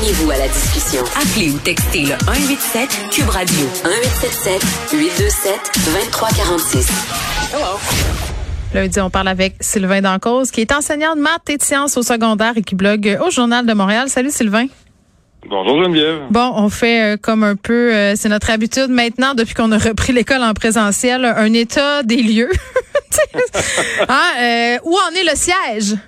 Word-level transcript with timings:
Joignez-vous 0.00 0.30
à 0.30 0.38
la 0.38 0.48
discussion. 0.48 1.02
Appelez 1.14 1.50
ou 1.50 1.58
textez 1.58 2.02
le 2.02 2.14
187 2.24 3.10
Cube 3.10 3.28
Radio 3.28 3.66
1877 3.84 4.98
827 4.98 5.60
2346. 5.84 6.88
Hello. 7.52 7.66
Lundi, 8.72 9.00
on 9.00 9.10
parle 9.10 9.28
avec 9.28 9.56
Sylvain 9.60 10.00
Dancause, 10.00 10.50
qui 10.50 10.62
est 10.62 10.72
enseignant 10.72 11.16
de 11.16 11.20
maths 11.20 11.50
et 11.50 11.58
de 11.58 11.62
sciences 11.62 11.98
au 11.98 12.02
secondaire 12.02 12.54
et 12.56 12.62
qui 12.62 12.76
blogue 12.76 13.18
au 13.22 13.30
Journal 13.30 13.66
de 13.66 13.74
Montréal. 13.74 14.08
Salut 14.08 14.30
Sylvain. 14.30 14.68
Bonjour 15.46 15.82
Geneviève. 15.82 16.22
Bon, 16.30 16.50
on 16.56 16.70
fait 16.70 17.02
euh, 17.02 17.16
comme 17.20 17.44
un 17.44 17.56
peu, 17.56 17.94
euh, 17.94 18.14
c'est 18.16 18.30
notre 18.30 18.48
habitude 18.48 18.88
maintenant 18.88 19.34
depuis 19.34 19.52
qu'on 19.52 19.70
a 19.70 19.78
repris 19.78 20.14
l'école 20.14 20.42
en 20.42 20.54
présentiel, 20.54 21.26
un 21.26 21.52
état 21.52 22.02
des 22.04 22.22
lieux. 22.22 22.50
hein, 24.08 24.22
euh, 24.40 24.78
où 24.84 24.94
en 24.94 25.14
est 25.14 25.24
le 25.24 25.36
siège? 25.36 25.98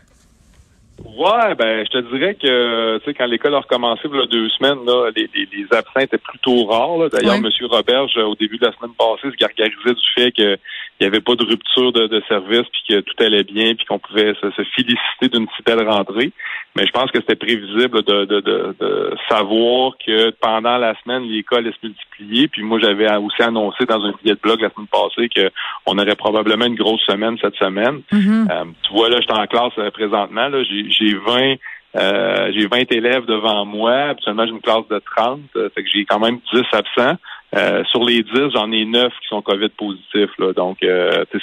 Ouais, 1.15 1.55
ben 1.57 1.85
je 1.85 1.91
te 1.91 1.99
dirais 2.11 2.35
que 2.35 2.99
tu 2.99 3.05
sais 3.05 3.15
quand 3.15 3.27
l'école 3.27 3.55
a 3.55 3.61
recommencé 3.61 4.03
il 4.05 4.17
y 4.17 4.23
a 4.23 4.27
deux 4.27 4.49
semaines, 4.49 4.85
là, 4.87 5.11
les, 5.15 5.29
les, 5.35 5.67
absents 5.71 6.01
étaient 6.01 6.17
plutôt 6.17 6.65
rares. 6.65 7.11
D'ailleurs, 7.11 7.35
M. 7.35 7.49
Roberge, 7.69 8.17
au 8.17 8.35
début 8.35 8.57
de 8.57 8.67
la 8.67 8.73
semaine 8.73 8.95
passée, 8.97 9.31
se 9.31 9.37
gargarisait 9.37 9.95
du 9.95 10.07
fait 10.15 10.59
qu'il 11.03 11.11
n'y 11.11 11.17
avait 11.17 11.25
pas 11.25 11.35
de 11.35 11.45
rupture 11.45 11.93
de, 11.93 12.23
service, 12.29 12.67
puis 12.73 12.83
que 12.89 13.01
tout 13.01 13.15
allait 13.19 13.43
bien, 13.43 13.75
puis 13.75 13.85
qu'on 13.87 13.99
pouvait 13.99 14.35
se, 14.35 14.51
féliciter 14.77 15.29
d'une 15.33 15.49
si 15.57 15.63
belle 15.65 15.89
rentrée. 15.89 16.31
Mais 16.77 16.87
je 16.87 16.93
pense 16.93 17.11
que 17.11 17.19
c'était 17.19 17.35
prévisible 17.35 18.03
de, 18.03 18.25
de, 18.25 18.41
de, 18.41 19.15
savoir 19.29 19.93
que 20.05 20.31
pendant 20.41 20.79
la 20.79 20.95
semaine, 21.03 21.25
l'école 21.25 21.59
allait 21.59 21.73
se 21.73 21.87
multiplier. 21.87 22.49
Puis 22.49 22.63
moi, 22.63 22.79
j'avais 22.81 23.13
aussi 23.17 23.43
annoncé 23.43 23.85
dans 23.85 24.03
un 24.05 24.13
billet 24.23 24.35
de 24.35 24.41
blog 24.41 24.61
la 24.61 24.71
semaine 24.71 24.87
passée 24.87 25.29
qu'on 25.29 25.99
aurait 25.99 26.17
probablement 26.17 26.67
une 26.67 26.77
grosse 26.77 27.03
semaine 27.03 27.37
cette 27.43 27.57
semaine. 27.57 28.03
Mm-hmm. 28.13 28.53
Euh, 28.53 28.65
tu 28.85 28.93
vois, 28.93 29.09
là, 29.09 29.17
je 29.17 29.23
suis 29.23 29.43
en 29.43 29.47
classe 29.47 29.73
euh, 29.79 29.91
présentement. 29.91 30.49
Là, 30.49 30.63
j'ai 30.63 31.15
20 31.15 31.57
euh, 31.95 32.51
j'ai 32.55 32.67
20 32.67 32.91
élèves 32.93 33.27
devant 33.27 33.65
moi. 33.67 33.93
Habituellement, 34.11 34.47
j'ai 34.47 34.53
une 34.53 34.61
classe 34.61 34.89
de 34.89 35.03
30. 35.17 35.41
Euh, 35.57 35.69
fait 35.75 35.83
que 35.83 35.91
j'ai 35.93 36.05
quand 36.05 36.21
même 36.21 36.39
10 36.53 36.63
absents. 36.73 37.17
Euh, 37.55 37.85
sur 37.91 38.05
les 38.05 38.23
10, 38.23 38.31
j'en 38.55 38.71
ai 38.73 38.85
9 38.85 39.09
qui 39.09 39.29
sont 39.29 39.43
COVID 39.43 39.69
positifs. 39.71 40.31
Là. 40.39 40.53
Donc, 40.53 40.79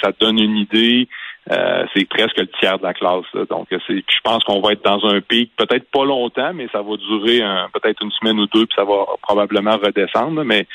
ça 0.02 0.12
te 0.12 0.24
donne 0.24 0.38
une 0.38 0.56
idée. 0.56 1.08
Euh, 1.50 1.84
c'est 1.94 2.04
presque 2.04 2.36
le 2.36 2.46
tiers 2.60 2.78
de 2.78 2.84
la 2.84 2.92
classe. 2.92 3.24
Donc, 3.48 3.66
c'est, 3.70 3.96
je 3.96 4.20
pense 4.22 4.44
qu'on 4.44 4.60
va 4.60 4.72
être 4.72 4.84
dans 4.84 5.04
un 5.06 5.20
pic, 5.20 5.50
peut-être 5.56 5.90
pas 5.90 6.04
longtemps, 6.04 6.52
mais 6.54 6.68
ça 6.70 6.82
va 6.82 6.96
durer 6.96 7.42
peut-être 7.72 8.02
une 8.02 8.10
semaine 8.12 8.38
ou 8.38 8.46
deux, 8.46 8.66
puis 8.66 8.76
ça 8.76 8.84
va 8.84 9.06
probablement 9.22 9.76
redescendre. 9.76 10.44
Mais 10.44 10.66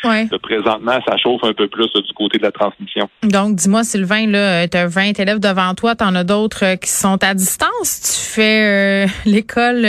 présentement, 0.42 1.00
ça 1.08 1.18
chauffe 1.18 1.44
un 1.44 1.54
peu 1.54 1.68
plus 1.68 1.92
du 1.94 2.14
côté 2.14 2.40
de 2.40 2.44
la 2.44 2.52
transmission. 2.52 3.08
Donc, 3.24 3.56
dis-moi, 3.56 3.84
Sylvain, 3.84 4.28
là, 4.28 4.68
tu 4.68 4.78
as 4.78 4.88
20 4.88 5.20
élèves 5.20 5.40
devant 5.40 5.74
toi, 5.76 5.96
tu 5.96 6.04
en 6.04 6.16
as 6.16 6.24
d'autres 6.24 6.66
euh, 6.66 6.76
qui 6.76 6.90
sont 6.90 7.24
à 7.24 7.34
distance? 7.34 8.02
Tu 8.02 8.34
fais 8.34 9.06
euh, 9.06 9.08
l'école 9.26 9.86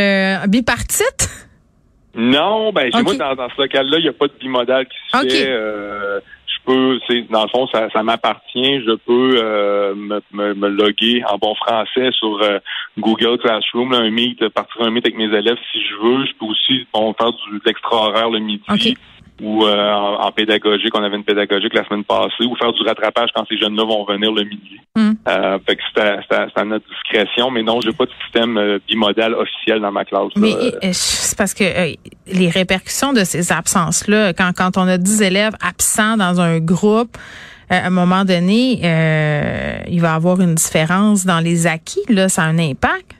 bipartite? 0.48 1.45
Non, 2.16 2.72
ben 2.72 2.90
chez 2.92 3.02
moi, 3.02 3.14
dans, 3.14 3.48
ce 3.48 3.60
local-là, 3.60 3.98
il 3.98 4.02
n'y 4.02 4.08
a 4.08 4.12
pas 4.12 4.26
de 4.26 4.32
bimodal 4.40 4.86
qui 4.86 4.96
se 5.12 5.28
fait 5.28 6.22
peux, 6.66 6.98
dans 7.30 7.44
le 7.44 7.48
fond, 7.48 7.66
ça, 7.68 7.88
ça 7.90 8.02
m'appartient. 8.02 8.80
Je 8.84 8.94
peux 8.94 9.40
euh, 9.42 9.94
me, 9.94 10.20
me, 10.54 10.68
loguer 10.68 11.22
en 11.28 11.38
bon 11.38 11.54
français 11.54 12.10
sur 12.12 12.42
euh, 12.42 12.58
Google 12.98 13.38
Classroom, 13.38 13.94
un 13.94 14.10
meet, 14.10 14.48
partir 14.50 14.82
un 14.82 14.90
meet 14.90 15.06
avec 15.06 15.16
mes 15.16 15.34
élèves 15.34 15.58
si 15.72 15.80
je 15.80 15.94
veux. 15.96 16.26
Je 16.26 16.32
peux 16.38 16.46
aussi 16.46 16.86
bon, 16.92 17.14
faire 17.14 17.32
du, 17.32 17.58
de 17.58 17.62
l'extra 17.64 18.08
horaire 18.08 18.30
le 18.30 18.40
midi 18.40 18.96
ou 19.42 19.64
euh, 19.64 19.92
en, 19.92 20.32
pédagogique, 20.32 20.94
on 20.94 21.02
avait 21.02 21.16
une 21.16 21.24
pédagogique 21.24 21.74
la 21.74 21.84
semaine 21.84 22.04
passée, 22.04 22.44
ou 22.44 22.56
faire 22.56 22.72
du 22.72 22.82
rattrapage 22.82 23.28
quand 23.34 23.44
ces 23.48 23.58
jeunes-là 23.58 23.84
vont 23.84 24.04
venir 24.04 24.32
le 24.32 24.44
midi. 24.44 24.80
Hmm. 24.94 25.12
Euh, 25.28 25.58
fait 25.66 25.76
que 25.76 25.82
c'est 25.94 26.56
à, 26.56 26.64
notre 26.64 26.86
discrétion, 26.88 27.50
mais 27.50 27.62
non, 27.62 27.80
j'ai 27.82 27.92
pas 27.92 28.06
de 28.06 28.12
système 28.24 28.56
euh, 28.56 28.78
bimodal 28.88 29.34
officiel 29.34 29.80
dans 29.80 29.92
ma 29.92 30.04
classe. 30.04 30.30
Mais 30.36 30.52
c'est 30.92 31.36
parce 31.36 31.52
que 31.52 31.64
les 32.26 32.48
répercussions 32.48 33.12
de 33.12 33.24
ces 33.24 33.52
absences-là, 33.52 34.32
quand, 34.32 34.52
quand 34.56 34.76
on 34.76 34.88
a 34.88 34.98
10 34.98 35.22
élèves 35.22 35.54
absents 35.60 36.16
dans 36.16 36.40
un 36.40 36.58
groupe, 36.58 37.16
à 37.68 37.86
un 37.86 37.90
moment 37.90 38.24
donné, 38.24 38.78
il 39.88 40.00
va 40.00 40.12
y 40.12 40.14
avoir 40.14 40.40
une 40.40 40.54
différence 40.54 41.24
dans 41.24 41.40
les 41.40 41.66
acquis, 41.66 42.02
là, 42.08 42.28
ça 42.28 42.42
a 42.42 42.46
un 42.46 42.58
impact. 42.58 43.12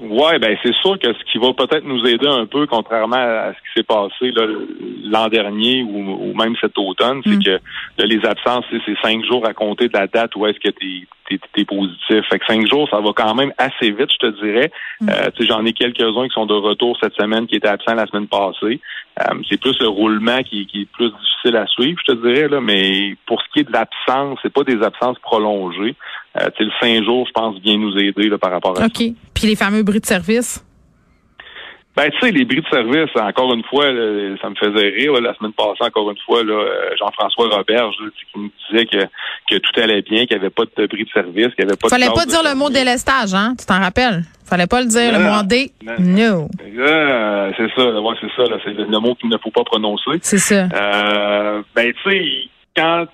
Ouais, 0.00 0.38
ben 0.38 0.56
c'est 0.62 0.74
sûr 0.76 0.96
que 0.98 1.12
ce 1.12 1.24
qui 1.24 1.38
va 1.38 1.52
peut-être 1.52 1.84
nous 1.84 2.06
aider 2.06 2.28
un 2.28 2.46
peu, 2.46 2.66
contrairement 2.66 3.16
à 3.16 3.52
ce 3.52 3.58
qui 3.58 3.78
s'est 3.78 3.82
passé 3.82 4.32
l'an 5.04 5.26
dernier 5.26 5.82
ou, 5.82 6.32
même 6.34 6.54
cet 6.60 6.78
automne, 6.78 7.20
c'est 7.24 7.36
mm. 7.36 7.42
que 7.42 7.60
les 8.04 8.24
absences, 8.24 8.64
c'est 8.70 8.96
cinq 9.02 9.24
jours 9.24 9.44
à 9.44 9.54
compter 9.54 9.88
de 9.88 9.98
la 9.98 10.06
date 10.06 10.36
où 10.36 10.46
est-ce 10.46 10.60
que 10.60 10.68
tu 10.70 11.08
es, 11.30 11.64
positif. 11.64 12.24
Fait 12.30 12.38
que 12.38 12.46
cinq 12.46 12.68
jours, 12.68 12.88
ça 12.88 13.00
va 13.00 13.10
quand 13.12 13.34
même 13.34 13.52
assez 13.58 13.90
vite, 13.90 14.10
je 14.12 14.28
te 14.28 14.40
dirais. 14.40 14.70
Mm. 15.00 15.08
Euh, 15.08 15.30
J'en 15.40 15.64
ai 15.64 15.72
quelques-uns 15.72 16.28
qui 16.28 16.34
sont 16.34 16.46
de 16.46 16.54
retour 16.54 16.96
cette 17.02 17.14
semaine, 17.14 17.48
qui 17.48 17.56
étaient 17.56 17.66
absents 17.66 17.94
la 17.94 18.06
semaine 18.06 18.28
passée. 18.28 18.80
Euh, 19.20 19.34
c'est 19.50 19.60
plus 19.60 19.76
le 19.80 19.88
roulement 19.88 20.42
qui, 20.44 20.66
qui, 20.66 20.82
est 20.82 20.90
plus 20.92 21.10
difficile 21.10 21.56
à 21.56 21.66
suivre, 21.66 21.98
je 22.06 22.12
te 22.12 22.18
dirais, 22.24 22.48
là, 22.48 22.60
mais 22.60 23.16
pour 23.26 23.42
ce 23.42 23.48
qui 23.52 23.60
est 23.60 23.64
de 23.64 23.72
l'absence, 23.72 24.38
c'est 24.42 24.52
pas 24.52 24.62
des 24.62 24.80
absences 24.80 25.18
prolongées. 25.18 25.96
Euh, 26.40 26.48
le 26.58 26.70
cinq 26.80 27.04
jours, 27.04 27.26
je 27.26 27.32
pense, 27.32 27.58
vient 27.60 27.78
nous 27.78 27.96
aider 27.96 28.28
là, 28.28 28.38
par 28.38 28.50
rapport 28.50 28.72
à 28.72 28.80
ça. 28.80 28.86
OK. 28.86 29.12
Puis 29.34 29.46
les 29.46 29.56
fameux 29.56 29.82
bris 29.82 30.00
de 30.00 30.06
service? 30.06 30.64
Ben, 31.96 32.10
tu 32.10 32.18
sais, 32.20 32.30
les 32.30 32.44
bris 32.44 32.60
de 32.60 32.68
service, 32.68 33.10
encore 33.16 33.52
une 33.52 33.64
fois, 33.64 33.86
ça 34.40 34.50
me 34.50 34.54
faisait 34.54 34.88
rire. 34.90 35.20
la 35.20 35.34
semaine 35.34 35.52
passée, 35.52 35.82
encore 35.82 36.08
une 36.12 36.18
fois, 36.24 36.44
euh, 36.44 36.90
Jean-François 36.96 37.48
Robert 37.48 37.90
qui 37.90 38.38
me 38.38 38.48
disait 38.70 38.86
que, 38.86 39.04
que 39.50 39.58
tout 39.58 39.80
allait 39.80 40.02
bien, 40.02 40.24
qu'il 40.26 40.36
n'y 40.36 40.44
avait 40.44 40.50
pas 40.50 40.62
de 40.62 40.86
bris 40.86 41.04
de 41.04 41.10
service, 41.10 41.48
qu'il 41.56 41.64
n'y 41.64 41.70
avait 41.72 41.76
pas 41.76 41.88
Fallait 41.88 42.06
pas 42.14 42.24
dire 42.24 42.42
le 42.44 42.54
mot 42.54 42.70
délestage, 42.70 43.34
hein? 43.34 43.54
Tu 43.58 43.66
t'en 43.66 43.80
rappelles? 43.80 44.22
Fallait 44.44 44.68
pas 44.68 44.80
le 44.80 44.86
dire, 44.86 45.12
le 45.12 45.18
mot 45.18 45.42
D. 45.42 45.72
No. 45.98 46.48
c'est 47.56 47.70
ça, 47.74 48.00
ouais, 48.00 48.14
c'est 48.20 48.30
ça, 48.36 48.44
c'est 48.64 48.74
le, 48.74 49.00
mot 49.00 49.16
qu'il 49.16 49.28
ne 49.28 49.38
faut 49.38 49.50
pas 49.50 49.64
prononcer. 49.64 50.20
C'est 50.22 50.38
ça. 50.38 50.68
Euh, 50.72 51.62
ben, 51.74 51.92
tu 52.04 52.10
sais, 52.10 52.48
quand 52.76 53.06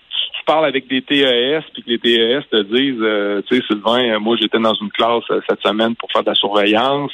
parles 0.44 0.66
avec 0.66 0.88
des 0.88 1.03
TES 1.03 1.62
puis 1.72 1.82
que 1.82 1.91
les 1.91 1.99
TES 1.99 2.44
te 2.50 2.62
disent, 2.62 3.00
euh, 3.00 3.43
tu 3.49 3.56
sais, 3.56 3.62
Sylvain, 3.66 4.15
euh, 4.15 4.21
moi 4.21 4.37
j'étais 4.41 4.59
dans 4.59 4.75
une 4.75 4.91
classe 4.91 5.25
euh, 5.31 5.41
cette 5.49 5.60
semaine 5.62 5.94
pour 5.97 6.10
faire 6.10 6.22
de 6.22 6.28
la 6.28 6.34
surveillance, 6.34 7.12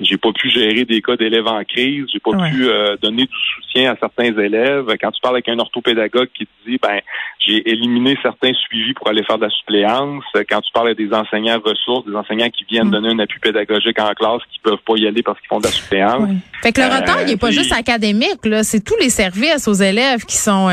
j'ai 0.00 0.16
pas 0.16 0.32
pu 0.32 0.50
gérer 0.50 0.84
des 0.84 1.00
cas 1.02 1.16
d'élèves 1.16 1.46
en 1.46 1.62
crise, 1.64 2.06
j'ai 2.12 2.18
pas 2.18 2.32
pu 2.48 2.68
donner 3.00 3.24
du 3.24 3.36
soutien 3.54 3.92
à 3.92 3.96
certains 3.96 4.36
élèves. 4.38 4.86
Quand 5.00 5.10
tu 5.10 5.20
parles 5.20 5.36
avec 5.36 5.48
un 5.48 5.58
orthopédagogue 5.58 6.28
qui 6.34 6.46
te 6.46 6.70
dit, 6.70 6.78
ben, 6.82 7.00
j'ai 7.38 7.68
éliminé 7.68 8.16
certains 8.22 8.52
suivis 8.54 8.94
pour 8.94 9.08
aller 9.08 9.22
faire 9.24 9.38
de 9.38 9.44
la 9.44 9.50
suppléance. 9.50 10.24
Quand 10.48 10.60
tu 10.60 10.72
parles 10.72 10.94
des 10.94 11.12
enseignants 11.12 11.60
ressources, 11.64 12.06
des 12.06 12.14
enseignants 12.14 12.50
qui 12.50 12.64
viennent 12.64 12.88
mm. 12.88 12.92
donner 12.92 13.08
un 13.10 13.18
appui 13.20 13.38
pédagogique 13.40 13.98
en 14.00 14.12
classe, 14.14 14.42
qui 14.52 14.58
peuvent 14.60 14.82
pas 14.86 14.94
y 14.96 15.06
aller 15.06 15.22
parce 15.22 15.38
qu'ils 15.40 15.48
font 15.48 15.58
de 15.58 15.64
la 15.64 15.72
suppléance. 15.72 16.28
Fait 16.62 16.72
que 16.72 16.80
le 16.80 16.86
retard, 16.86 17.20
il 17.22 17.26
n'est 17.26 17.36
pas 17.36 17.50
juste 17.50 17.72
académique, 17.72 18.44
là. 18.44 18.62
C'est 18.62 18.82
tous 18.84 18.96
les 19.00 19.10
services 19.10 19.68
aux 19.68 19.74
élèves 19.74 20.24
qui 20.24 20.36
sont 20.36 20.70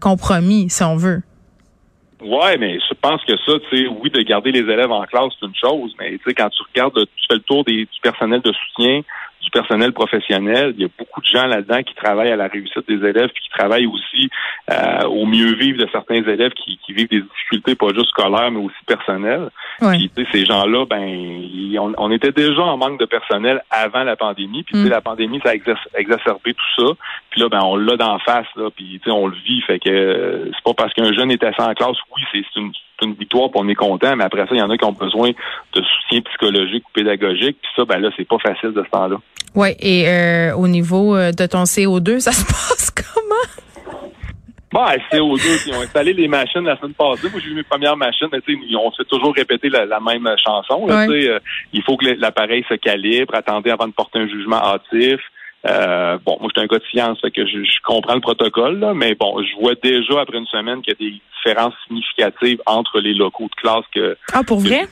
compromis, 0.00 0.70
si 0.70 0.82
on 0.82 0.96
veut. 0.96 1.22
Ouais, 2.20 2.56
mais 2.58 2.78
je 2.80 2.94
pense 3.00 3.24
que 3.24 3.36
ça, 3.36 3.52
tu 3.70 3.76
sais, 3.76 3.86
oui, 3.86 4.10
de 4.10 4.20
garder 4.22 4.50
les 4.50 4.60
élèves 4.60 4.90
en 4.90 5.04
classe, 5.04 5.32
c'est 5.38 5.46
une 5.46 5.54
chose, 5.54 5.94
mais 6.00 6.18
tu 6.18 6.24
sais, 6.26 6.34
quand 6.34 6.48
tu 6.50 6.62
regardes, 6.74 6.94
tu 6.94 7.26
fais 7.28 7.36
le 7.36 7.42
tour 7.42 7.64
des, 7.64 7.84
du 7.84 8.00
personnel 8.02 8.40
de 8.40 8.52
soutien, 8.52 9.02
du 9.48 9.60
personnel 9.60 9.92
professionnel. 9.92 10.74
Il 10.76 10.82
y 10.82 10.84
a 10.84 10.88
beaucoup 10.98 11.20
de 11.20 11.26
gens 11.26 11.46
là-dedans 11.46 11.82
qui 11.82 11.94
travaillent 11.94 12.30
à 12.30 12.36
la 12.36 12.48
réussite 12.48 12.86
des 12.86 12.96
élèves, 12.96 13.30
puis 13.32 13.42
qui 13.42 13.50
travaillent 13.50 13.86
aussi 13.86 14.28
euh, 14.70 15.04
au 15.06 15.24
mieux 15.24 15.54
vivre 15.54 15.78
de 15.78 15.88
certains 15.90 16.22
élèves 16.22 16.52
qui, 16.52 16.78
qui, 16.84 16.92
vivent 16.92 17.08
des 17.08 17.22
difficultés 17.22 17.74
pas 17.74 17.88
juste 17.94 18.10
scolaires, 18.10 18.50
mais 18.50 18.60
aussi 18.60 18.76
personnelles. 18.86 19.48
Puis 19.80 20.10
ces 20.32 20.44
gens-là, 20.44 20.84
ben, 20.84 21.94
on, 21.96 22.10
était 22.10 22.32
déjà 22.32 22.62
en 22.62 22.76
manque 22.76 23.00
de 23.00 23.06
personnel 23.06 23.62
avant 23.70 24.04
la 24.04 24.16
pandémie. 24.16 24.64
Puis 24.64 24.76
mm. 24.76 24.88
la 24.88 25.00
pandémie, 25.00 25.40
ça 25.42 25.50
a 25.50 25.54
exacerbé 25.54 26.54
tout 26.54 26.84
ça. 26.84 26.92
Puis 27.30 27.40
là, 27.40 27.48
ben, 27.48 27.60
on 27.62 27.76
l'a 27.76 27.96
d'en 27.96 28.18
face, 28.18 28.46
là, 28.56 28.70
puis 28.74 29.00
on 29.06 29.28
le 29.28 29.36
vit. 29.36 29.62
Fait 29.62 29.78
que 29.78 29.90
euh, 29.90 30.44
c'est 30.52 30.64
pas 30.64 30.74
parce 30.74 30.92
qu'un 30.92 31.12
jeune 31.12 31.30
est 31.30 31.42
assis 31.42 31.60
en 31.60 31.74
classe, 31.74 31.96
oui, 32.14 32.22
c'est 32.32 32.60
une 32.60 32.72
une 33.02 33.14
victoire, 33.14 33.50
puis 33.50 33.60
on 33.62 33.68
est 33.68 33.74
content, 33.74 34.16
mais 34.16 34.24
après 34.24 34.42
ça, 34.42 34.48
il 34.52 34.58
y 34.58 34.62
en 34.62 34.70
a 34.70 34.76
qui 34.76 34.84
ont 34.84 34.92
besoin 34.92 35.30
de 35.30 35.82
soutien 35.82 36.20
psychologique 36.22 36.84
ou 36.88 36.92
pédagogique, 36.92 37.58
puis 37.60 37.70
ça, 37.76 37.84
ben 37.84 37.98
là, 37.98 38.10
c'est 38.16 38.26
pas 38.26 38.38
facile 38.38 38.72
de 38.72 38.82
ce 38.82 38.90
temps-là. 38.90 39.16
Oui, 39.54 39.68
et 39.80 40.08
euh, 40.08 40.54
au 40.54 40.68
niveau 40.68 41.16
euh, 41.16 41.32
de 41.32 41.46
ton 41.46 41.64
CO2, 41.64 42.20
ça 42.20 42.32
se 42.32 42.44
passe 42.44 42.90
comment? 42.90 43.34
Bah, 44.70 44.94
CO2, 45.10 45.66
ils 45.66 45.74
ont 45.74 45.80
installé 45.80 46.12
les 46.12 46.28
machines 46.28 46.62
la 46.62 46.76
semaine 46.76 46.92
passée. 46.92 47.30
Moi, 47.30 47.40
j'ai 47.42 47.48
vu 47.48 47.54
mes 47.54 47.62
premières 47.62 47.96
machines, 47.96 48.28
mais 48.30 48.40
ils 48.46 48.76
ont 48.76 48.90
fait 48.90 49.04
toujours 49.04 49.34
répéter 49.34 49.70
la, 49.70 49.98
même 50.00 50.28
chanson. 50.44 50.86
Là, 50.86 51.06
euh, 51.08 51.38
il 51.72 51.82
faut 51.82 51.96
que 51.96 52.06
l'appareil 52.06 52.64
se 52.68 52.74
calibre, 52.74 53.34
attendez 53.34 53.70
avant 53.70 53.86
de 53.86 53.92
porter 53.92 54.18
un 54.18 54.28
jugement 54.28 54.62
hâtif. 54.62 55.20
Euh, 55.68 56.18
bon, 56.24 56.38
moi, 56.40 56.48
je 56.54 56.60
suis 56.60 56.64
un 56.64 56.66
gars 56.66 56.78
de 56.78 56.84
science, 56.90 57.20
fait 57.20 57.30
que 57.30 57.46
je, 57.46 57.58
comprends 57.84 58.14
le 58.14 58.20
protocole, 58.20 58.78
là, 58.78 58.94
mais 58.94 59.14
bon, 59.14 59.42
je 59.42 59.60
vois 59.60 59.74
déjà 59.82 60.20
après 60.20 60.38
une 60.38 60.46
semaine 60.46 60.80
qu'il 60.82 60.94
y 60.94 60.96
a 60.96 61.10
des 61.10 61.20
différences 61.36 61.74
significatives 61.86 62.60
entre 62.66 63.00
les 63.00 63.14
locaux 63.14 63.48
de 63.48 63.54
classe 63.60 63.84
que. 63.94 64.16
Ah, 64.32 64.42
pour 64.46 64.60
vrai? 64.60 64.88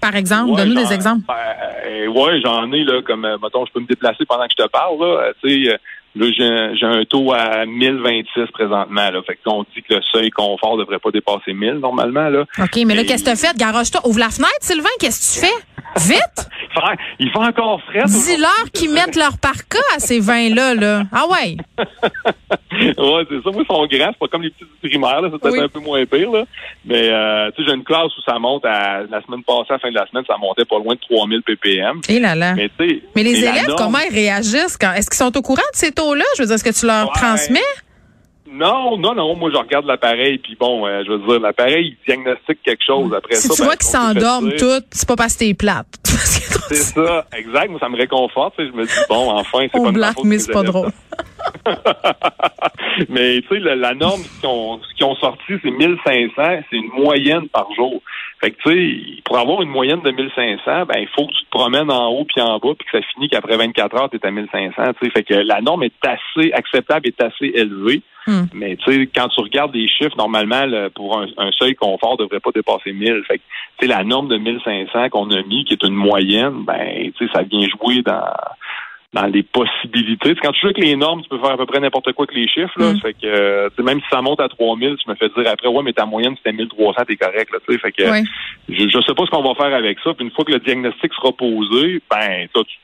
Par 0.00 0.16
exemple, 0.16 0.56
donne-nous 0.56 0.74
des 0.74 0.92
exemples. 0.92 1.24
Ben, 1.28 2.08
ouais, 2.08 2.40
j'en 2.40 2.70
ai, 2.72 2.84
là, 2.84 3.02
comme, 3.02 3.24
euh, 3.24 3.36
mettons, 3.42 3.66
je 3.66 3.72
peux 3.72 3.80
me 3.80 3.86
déplacer 3.86 4.24
pendant 4.26 4.44
que 4.44 4.54
je 4.58 4.64
te 4.64 4.68
parle, 4.68 4.98
là, 5.00 5.32
tu 5.42 5.64
sais. 5.64 5.78
Là, 6.16 6.26
j'ai 6.32 6.86
un 6.86 7.04
taux 7.04 7.32
à 7.32 7.66
1026 7.66 8.50
présentement. 8.52 9.10
Là. 9.10 9.20
Fait 9.26 9.38
qu'on 9.44 9.64
dit 9.74 9.82
que 9.82 9.94
le 9.94 10.00
seuil 10.12 10.30
confort 10.30 10.76
ne 10.76 10.82
devrait 10.82 10.98
pas 10.98 11.10
dépasser 11.10 11.52
1000 11.52 11.74
normalement. 11.74 12.28
Là. 12.30 12.44
OK, 12.58 12.84
mais 12.86 12.94
là, 12.94 13.04
qu'est-ce 13.04 13.22
que 13.22 13.30
tu 13.30 13.32
as 13.32 13.36
fait? 13.36 13.56
Garoche-toi. 13.56 14.00
Ouvre 14.06 14.20
la 14.20 14.30
fenêtre, 14.30 14.60
Sylvain. 14.60 14.88
Qu'est-ce 14.98 15.40
que 15.40 15.40
tu 15.40 15.46
fais? 15.46 15.66
Vite! 16.08 16.48
il 17.18 17.30
fait 17.30 17.38
encore 17.38 17.80
frais. 17.82 18.04
Dis-leur 18.06 18.70
qu'ils 18.72 18.90
mettent 18.90 19.16
leur 19.16 19.38
parka 19.38 19.78
à 19.94 19.98
ces 19.98 20.20
vins-là. 20.20 20.74
Là. 20.74 21.02
Ah 21.12 21.24
ouais? 21.30 21.56
ouais, 21.78 23.24
c'est 23.28 23.42
ça. 23.42 23.50
Moi, 23.50 23.62
ils 23.62 23.66
sont 23.66 23.86
grands. 23.86 24.10
C'est 24.12 24.18
pas 24.18 24.28
comme 24.28 24.42
les 24.42 24.50
petits 24.50 24.70
primaires. 24.82 25.20
Là. 25.20 25.30
Ça 25.30 25.38
peut 25.38 25.54
être 25.54 25.64
un 25.64 25.68
peu 25.68 25.80
moins 25.80 26.04
pire. 26.04 26.30
Là. 26.30 26.44
Mais 26.84 27.08
euh, 27.10 27.50
tu 27.56 27.62
sais, 27.62 27.68
j'ai 27.68 27.74
une 27.74 27.84
classe 27.84 28.16
où 28.16 28.22
ça 28.22 28.38
monte 28.38 28.64
à 28.64 29.02
la 29.02 29.22
semaine 29.22 29.42
passée, 29.42 29.70
à 29.70 29.72
la 29.74 29.78
fin 29.78 29.90
de 29.90 29.94
la 29.94 30.06
semaine, 30.06 30.24
ça 30.26 30.36
montait 30.38 30.64
pas 30.64 30.78
loin 30.78 30.94
de 30.94 31.00
3000 31.00 31.42
ppm. 31.42 32.00
Et 32.08 32.16
eh 32.16 32.20
là 32.20 32.34
là. 32.34 32.54
Mais, 32.54 32.70
mais 33.14 33.22
les 33.22 33.38
élèves, 33.38 33.74
comment 33.76 33.98
ils 34.10 34.14
réagissent? 34.14 34.76
Quand... 34.76 34.92
Est-ce 34.92 35.08
qu'ils 35.08 35.18
sont 35.18 35.36
au 35.36 35.42
courant 35.42 35.62
de 35.72 35.78
ces 35.78 35.92
taux-là? 36.06 36.24
Je 36.36 36.42
veux 36.42 36.46
dire, 36.46 36.54
est-ce 36.54 36.64
que 36.64 36.78
tu 36.78 36.86
leur 36.86 37.10
transmets? 37.12 37.60
Non, 38.50 38.96
non, 38.96 39.14
non. 39.14 39.36
Moi, 39.36 39.50
je 39.52 39.56
regarde 39.56 39.86
l'appareil, 39.86 40.38
puis 40.38 40.56
bon, 40.58 40.86
euh, 40.86 41.02
je 41.04 41.12
veux 41.12 41.18
dire, 41.18 41.40
l'appareil, 41.40 41.88
il 41.88 41.96
diagnostique 42.06 42.58
quelque 42.64 42.84
chose 42.86 43.12
après 43.14 43.34
si 43.34 43.48
ça. 43.48 43.48
Si 43.48 43.56
tu 43.56 43.62
ben, 43.62 43.66
vois 43.66 43.76
qu'ils 43.76 43.88
s'endorment 43.88 44.52
toutes, 44.52 44.86
c'est 44.92 45.08
pas 45.08 45.16
parce 45.16 45.34
que 45.34 45.40
t'es 45.40 45.54
plate. 45.54 45.86
c'est 46.04 46.74
ça, 46.76 47.26
exact. 47.36 47.70
Moi, 47.70 47.80
ça 47.80 47.88
me 47.88 47.96
réconforte. 47.96 48.54
Je 48.58 48.72
me 48.72 48.84
dis, 48.84 48.92
bon, 49.08 49.30
enfin, 49.32 49.66
c'est 49.72 49.82
pas 49.82 49.90
blague, 49.90 50.14
mais 50.24 50.38
c'est 50.38 50.52
pas 50.52 50.62
drôle. 50.62 50.90
mais 53.08 53.40
tu 53.42 53.48
sais, 53.48 53.58
la, 53.60 53.94
norme, 53.94 54.22
ce 54.22 54.40
qu'ils 54.40 54.48
ont, 54.48 55.10
ont, 55.10 55.16
sorti, 55.16 55.54
c'est 55.62 55.70
1500. 55.70 56.32
C'est 56.70 56.76
une 56.76 56.90
moyenne 56.96 57.48
par 57.48 57.66
jour. 57.74 58.00
Fait 58.40 58.50
que 58.50 58.56
tu 58.62 58.70
sais, 58.70 59.22
pour 59.24 59.38
avoir 59.38 59.62
une 59.62 59.70
moyenne 59.70 60.00
de 60.02 60.10
1500, 60.10 60.86
ben 60.86 60.98
il 60.98 61.08
faut 61.08 61.26
que 61.26 61.32
tu 61.32 61.44
te 61.44 61.50
promènes 61.50 61.90
en 61.90 62.08
haut 62.08 62.24
puis 62.24 62.40
en 62.42 62.58
bas, 62.58 62.74
puis 62.78 62.86
que 62.90 62.98
ça 62.98 63.06
finit 63.14 63.28
qu'après 63.28 63.56
24 63.56 63.96
heures, 63.96 64.10
tu 64.10 64.18
es 64.18 64.26
à 64.26 64.30
1500. 64.30 64.74
Tu 64.76 65.06
sais, 65.06 65.10
fait 65.10 65.22
que 65.22 65.34
la 65.34 65.62
norme 65.62 65.84
est 65.84 65.94
assez 66.06 66.52
acceptable, 66.52 67.06
est 67.06 67.22
assez 67.22 67.46
élevée. 67.54 68.02
Hmm. 68.26 68.44
Mais 68.52 68.76
tu 68.76 68.92
sais, 68.92 69.08
quand 69.14 69.28
tu 69.28 69.40
regardes 69.40 69.74
les 69.74 69.88
chiffres, 69.88 70.16
normalement, 70.18 70.66
pour 70.94 71.18
un, 71.18 71.50
seuil 71.52 71.74
confort, 71.74 72.16
devrait 72.16 72.40
pas 72.40 72.50
dépasser 72.54 72.92
1000. 72.92 73.22
Fait 73.26 73.38
que, 73.38 73.42
tu 73.78 73.86
sais, 73.86 73.92
la 73.92 74.04
norme 74.04 74.28
de 74.28 74.36
1500 74.36 75.08
qu'on 75.10 75.30
a 75.30 75.42
mis, 75.42 75.64
qui 75.64 75.74
est 75.74 75.82
une 75.82 75.94
moyenne, 75.94 76.64
ben, 76.64 77.12
tu 77.16 77.26
sais, 77.26 77.32
ça 77.32 77.42
vient 77.42 77.66
jouer 77.68 78.02
dans 78.02 78.24
dans 79.12 79.26
les 79.26 79.42
possibilités. 79.42 80.34
quand 80.42 80.52
tu 80.52 80.60
joues 80.60 80.66
avec 80.66 80.78
les 80.78 80.96
normes, 80.96 81.22
tu 81.22 81.28
peux 81.28 81.38
faire 81.38 81.52
à 81.52 81.56
peu 81.56 81.66
près 81.66 81.80
n'importe 81.80 82.12
quoi 82.12 82.26
avec 82.28 82.36
les 82.36 82.48
chiffres. 82.48 82.78
Là. 82.78 82.92
Mm. 82.92 83.00
Fait 83.00 83.12
que 83.14 83.26
euh, 83.26 83.68
même 83.82 84.00
si 84.00 84.06
ça 84.10 84.20
monte 84.20 84.40
à 84.40 84.48
3000, 84.48 84.96
tu 84.96 85.08
me 85.08 85.14
fais 85.14 85.28
dire 85.28 85.50
après, 85.50 85.68
ouais, 85.68 85.82
mais 85.82 85.92
ta 85.92 86.06
moyenne, 86.06 86.34
c'était 86.36 86.52
1300, 86.52 87.04
t'es 87.06 87.16
correct. 87.16 87.50
Là, 87.52 87.58
fait 87.66 87.92
que 87.92 88.04
je, 88.68 88.88
je 88.88 89.00
sais 89.06 89.14
pas 89.14 89.24
ce 89.24 89.30
qu'on 89.30 89.42
va 89.42 89.54
faire 89.54 89.74
avec 89.74 89.98
ça. 90.04 90.12
Puis 90.14 90.24
une 90.24 90.32
fois 90.32 90.44
que 90.44 90.52
le 90.52 90.58
diagnostic 90.60 91.12
sera 91.14 91.32
posé, 91.32 92.00
ben, 92.10 92.48
toi, 92.52 92.64
tu, 92.64 92.76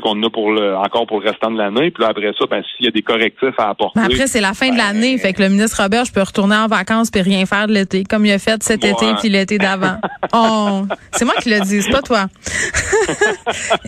qu'on 0.00 0.22
a 0.22 0.30
pour 0.30 0.52
le, 0.52 0.76
encore 0.76 1.06
pour 1.06 1.20
le 1.20 1.28
restant 1.28 1.50
de 1.50 1.58
l'année. 1.58 1.90
Puis 1.90 2.02
là, 2.02 2.10
après 2.10 2.32
ça, 2.38 2.46
ben, 2.46 2.62
s'il 2.62 2.86
y 2.86 2.88
a 2.88 2.90
des 2.90 3.02
correctifs 3.02 3.54
à 3.58 3.70
apporter. 3.70 4.00
après, 4.00 4.26
c'est 4.26 4.40
la 4.40 4.54
fin 4.54 4.66
de 4.66 4.76
ben, 4.76 4.78
l'année. 4.78 5.18
Fait 5.18 5.32
que 5.32 5.42
le 5.42 5.48
ministre 5.48 5.82
Robert, 5.82 6.04
je 6.04 6.12
peux 6.12 6.22
retourner 6.22 6.56
en 6.56 6.66
vacances 6.66 7.10
puis 7.10 7.22
rien 7.22 7.46
faire 7.46 7.66
de 7.66 7.72
l'été, 7.72 8.04
comme 8.04 8.26
il 8.26 8.32
a 8.32 8.38
fait 8.38 8.62
cet 8.62 8.84
été 8.84 9.06
puis 9.20 9.28
l'été 9.28 9.58
d'avant. 9.58 9.98
oh, 10.34 10.82
c'est 11.12 11.24
moi 11.24 11.34
qui 11.40 11.50
le 11.50 11.60
dis, 11.60 11.82
c'est 11.82 11.90
pas 11.92 12.02
toi. 12.02 12.26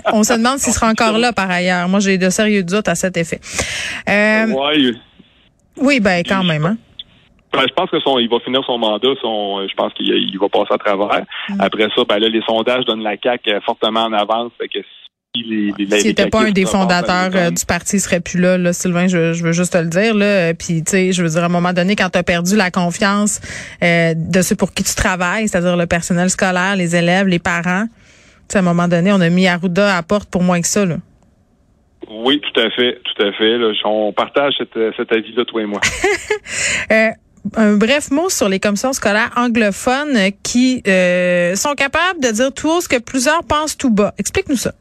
On 0.12 0.22
se 0.22 0.32
demande 0.34 0.58
s'il 0.58 0.72
sera 0.72 0.88
encore 0.88 1.18
là, 1.18 1.32
par 1.32 1.50
ailleurs. 1.50 1.88
Moi, 1.88 2.00
j'ai 2.00 2.18
de 2.18 2.30
sérieux 2.30 2.62
doutes 2.62 2.88
à 2.88 2.94
cet 2.94 3.16
effet. 3.16 3.40
Euh, 4.08 4.46
oui, 5.76 6.00
ben, 6.00 6.22
quand 6.26 6.44
même, 6.44 6.66
hein. 6.66 6.76
Ben, 7.52 7.62
je 7.68 7.74
pense 7.74 7.90
que 7.90 7.98
son, 8.00 8.18
il 8.18 8.28
va 8.28 8.38
finir 8.40 8.64
son 8.64 8.78
mandat. 8.78 9.08
Son, 9.20 9.66
je 9.66 9.74
pense 9.74 9.92
qu'il 9.94 10.38
va 10.38 10.48
passer 10.48 10.72
à 10.72 10.78
travers. 10.78 11.24
Mm. 11.48 11.60
Après 11.60 11.88
ça, 11.94 12.04
ben 12.08 12.18
là, 12.18 12.28
les 12.28 12.42
sondages 12.42 12.84
donnent 12.84 13.02
la 13.02 13.16
CAQ 13.20 13.60
fortement 13.64 14.04
en 14.04 14.12
avance. 14.12 14.52
Fait 14.58 14.68
que 14.68 14.78
s'il 15.44 16.06
n'était 16.06 16.28
pas 16.28 16.42
un 16.42 16.50
des 16.50 16.64
fondateurs 16.64 17.30
euh, 17.34 17.50
du 17.50 17.64
parti, 17.64 17.96
il 17.96 18.00
serait 18.00 18.20
plus 18.20 18.40
là, 18.40 18.58
là 18.58 18.72
Sylvain, 18.72 19.06
je, 19.08 19.42
veux 19.42 19.52
juste 19.52 19.72
te 19.72 19.78
le 19.78 19.88
dire. 19.88 20.14
Là. 20.14 20.54
Puis, 20.54 20.82
tu 20.82 20.90
sais, 20.90 21.12
je 21.12 21.22
veux 21.22 21.28
dire, 21.28 21.42
à 21.42 21.46
un 21.46 21.48
moment 21.48 21.72
donné, 21.72 21.96
quand 21.96 22.10
tu 22.10 22.18
as 22.18 22.22
perdu 22.22 22.56
la 22.56 22.70
confiance 22.70 23.40
euh, 23.82 24.14
de 24.16 24.42
ceux 24.42 24.56
pour 24.56 24.72
qui 24.72 24.82
tu 24.82 24.94
travailles, 24.94 25.48
c'est-à-dire 25.48 25.76
le 25.76 25.86
personnel 25.86 26.30
scolaire, 26.30 26.76
les 26.76 26.96
élèves, 26.96 27.26
les 27.26 27.38
parents, 27.38 27.86
à 28.52 28.58
un 28.58 28.62
moment 28.62 28.88
donné, 28.88 29.12
on 29.12 29.20
a 29.20 29.28
mis 29.28 29.46
Arruda 29.46 29.96
à 29.96 30.02
porte 30.02 30.28
pour 30.28 30.42
moins 30.42 30.60
que 30.60 30.66
ça. 30.66 30.84
Là. 30.84 30.96
Oui, 32.08 32.40
tout 32.40 32.60
à 32.60 32.70
fait, 32.70 33.00
tout 33.04 33.22
à 33.22 33.32
fait. 33.32 33.56
On 33.84 34.12
partage 34.12 34.54
cet 34.58 35.12
avis-là, 35.12 35.44
toi 35.44 35.62
et 35.62 35.66
moi. 35.66 35.80
euh, 36.92 37.10
un 37.56 37.76
bref 37.76 38.10
mot 38.10 38.28
sur 38.28 38.48
les 38.48 38.58
commissions 38.58 38.92
scolaires 38.92 39.30
anglophones 39.36 40.30
qui 40.42 40.82
euh, 40.86 41.54
sont 41.54 41.74
capables 41.74 42.20
de 42.20 42.28
dire 42.28 42.52
tout 42.52 42.80
ce 42.80 42.88
que 42.88 42.98
plusieurs 42.98 43.44
pensent 43.44 43.76
tout 43.76 43.90
bas. 43.90 44.12
Explique-nous 44.18 44.56
ça. 44.56 44.72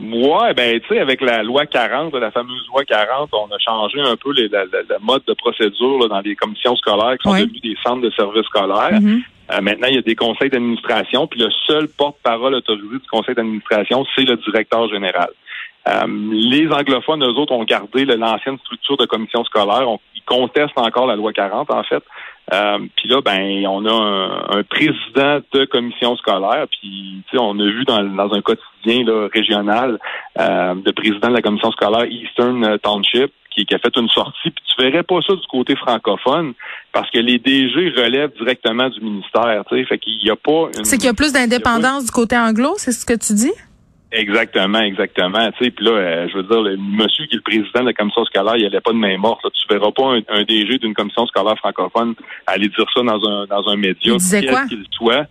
Ouais, 0.00 0.54
ben 0.54 0.78
tu 0.80 0.88
sais, 0.88 1.00
avec 1.00 1.20
la 1.20 1.42
loi 1.42 1.66
40, 1.66 2.14
la 2.14 2.30
fameuse 2.30 2.64
loi 2.68 2.84
40, 2.84 3.30
on 3.32 3.46
a 3.46 3.58
changé 3.58 4.00
un 4.00 4.16
peu 4.16 4.32
les, 4.32 4.48
la, 4.48 4.64
mode 5.00 5.22
de 5.26 5.34
procédure 5.34 6.08
dans 6.08 6.20
les 6.20 6.36
commissions 6.36 6.76
scolaires 6.76 7.16
qui 7.18 7.28
sont 7.28 7.34
devenues 7.34 7.60
des 7.60 7.76
centres 7.84 8.02
de 8.02 8.10
services 8.10 8.44
scolaires. 8.44 9.00
Mm-hmm. 9.00 9.22
Euh, 9.50 9.60
maintenant, 9.60 9.88
il 9.88 9.96
y 9.96 9.98
a 9.98 10.02
des 10.02 10.14
conseils 10.14 10.50
d'administration, 10.50 11.26
puis 11.26 11.40
le 11.40 11.48
seul 11.66 11.88
porte-parole 11.88 12.54
autorisé 12.54 12.88
du 12.88 13.08
conseil 13.10 13.34
d'administration, 13.34 14.04
c'est 14.14 14.24
le 14.24 14.36
directeur 14.36 14.88
général. 14.88 15.30
Euh, 15.88 16.06
les 16.30 16.68
anglophones, 16.70 17.24
eux 17.24 17.34
autres, 17.34 17.52
ont 17.52 17.64
gardé 17.64 18.04
l'ancienne 18.04 18.58
structure 18.58 18.96
de 18.98 19.06
commission 19.06 19.42
scolaire. 19.44 19.86
ils 20.14 20.22
contestent 20.22 20.76
encore 20.78 21.06
la 21.06 21.16
loi 21.16 21.32
40, 21.32 21.72
en 21.72 21.82
fait. 21.82 22.04
Euh, 22.52 22.78
puis 22.96 23.08
là, 23.08 23.20
ben, 23.20 23.66
on 23.66 23.84
a 23.84 24.56
un, 24.56 24.62
président 24.62 25.40
de 25.52 25.64
commission 25.66 26.16
scolaire, 26.16 26.66
puis 26.70 27.22
on 27.34 27.58
a 27.58 27.64
vu 27.64 27.84
dans, 27.84 28.02
dans 28.02 28.32
un 28.32 28.40
quotidien 28.40 29.04
là, 29.04 29.28
régional 29.32 29.98
euh, 30.38 30.74
le 30.84 30.92
président 30.92 31.28
de 31.28 31.34
la 31.34 31.42
commission 31.42 31.70
scolaire 31.72 32.06
Eastern 32.10 32.78
Township 32.78 33.32
qui, 33.54 33.66
qui 33.66 33.74
a 33.74 33.78
fait 33.78 33.94
une 33.96 34.08
sortie, 34.08 34.50
puis 34.50 34.64
tu 34.66 34.82
verrais 34.82 35.02
pas 35.02 35.20
ça 35.26 35.34
du 35.34 35.46
côté 35.48 35.76
francophone, 35.76 36.54
parce 36.92 37.10
que 37.10 37.18
les 37.18 37.38
DG 37.38 37.90
relèvent 37.96 38.32
directement 38.38 38.88
du 38.88 39.00
ministère, 39.00 39.64
tu 39.68 39.76
sais, 39.76 39.84
fait 39.84 39.98
qu'il 39.98 40.24
y 40.24 40.30
a 40.30 40.36
pas... 40.36 40.68
C'est 40.82 40.96
qu'il 40.96 41.06
y 41.06 41.10
a 41.10 41.14
plus 41.14 41.32
d'indépendance 41.32 42.06
du 42.06 42.10
côté 42.10 42.36
anglo, 42.36 42.74
c'est 42.76 42.92
ce 42.92 43.04
que 43.04 43.14
tu 43.14 43.34
dis? 43.34 43.52
Exactement, 44.10 44.80
exactement. 44.80 45.50
Tu 45.52 45.64
sais, 45.64 45.70
puis 45.70 45.84
là, 45.84 45.90
euh, 45.90 46.28
je 46.30 46.38
veux 46.38 46.42
dire, 46.44 46.62
le 46.62 46.76
monsieur 46.78 47.26
qui 47.26 47.34
est 47.34 47.36
le 47.36 47.42
président 47.42 47.80
de 47.80 47.86
la 47.86 47.92
commission 47.92 48.24
scolaire, 48.24 48.56
il 48.56 48.62
n'allait 48.62 48.80
pas 48.80 48.92
de 48.92 48.96
main 48.96 49.18
morte. 49.18 49.44
Tu 49.52 49.68
verras 49.68 49.90
pas 49.92 50.14
un, 50.28 50.44
DG 50.44 50.78
d'une 50.78 50.94
commission 50.94 51.26
scolaire 51.26 51.58
francophone 51.58 52.14
aller 52.46 52.68
dire 52.68 52.86
ça 52.94 53.02
dans 53.02 53.28
un 53.28 53.46
dans 53.46 53.68
un 53.68 53.76
média, 53.76 54.14
quel 54.30 54.68
qu'il 54.68 54.84
soit. 54.92 55.26